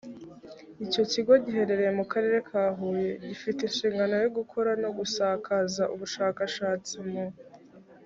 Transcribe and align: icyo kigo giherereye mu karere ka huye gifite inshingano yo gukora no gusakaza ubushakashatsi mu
icyo 0.85 1.03
kigo 1.11 1.31
giherereye 1.45 1.91
mu 1.99 2.05
karere 2.11 2.37
ka 2.49 2.63
huye 2.77 3.11
gifite 3.27 3.59
inshingano 3.63 4.15
yo 4.23 4.29
gukora 4.37 4.71
no 4.83 4.89
gusakaza 4.97 5.83
ubushakashatsi 5.95 6.95
mu 7.09 7.25